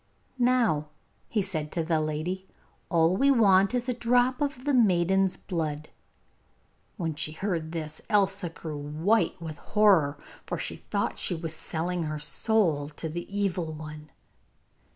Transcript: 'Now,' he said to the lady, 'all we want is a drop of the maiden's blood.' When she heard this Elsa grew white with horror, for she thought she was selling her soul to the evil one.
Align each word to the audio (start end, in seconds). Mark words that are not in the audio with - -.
'Now,' 0.39 0.87
he 1.29 1.43
said 1.43 1.71
to 1.73 1.83
the 1.83 2.01
lady, 2.01 2.47
'all 2.89 3.15
we 3.15 3.29
want 3.29 3.75
is 3.75 3.87
a 3.87 3.93
drop 3.93 4.41
of 4.41 4.65
the 4.65 4.73
maiden's 4.73 5.37
blood.' 5.37 5.89
When 6.97 7.13
she 7.13 7.33
heard 7.33 7.71
this 7.71 8.01
Elsa 8.09 8.49
grew 8.49 8.79
white 8.79 9.39
with 9.39 9.59
horror, 9.59 10.17
for 10.47 10.57
she 10.57 10.77
thought 10.77 11.19
she 11.19 11.35
was 11.35 11.53
selling 11.55 12.01
her 12.05 12.17
soul 12.17 12.89
to 12.89 13.07
the 13.09 13.29
evil 13.31 13.73
one. 13.73 14.09